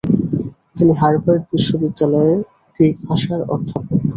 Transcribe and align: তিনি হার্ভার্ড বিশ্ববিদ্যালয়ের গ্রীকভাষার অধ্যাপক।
তিনি 0.75 0.93
হার্ভার্ড 1.01 1.43
বিশ্ববিদ্যালয়ের 1.51 2.39
গ্রীকভাষার 2.75 3.41
অধ্যাপক। 3.53 3.99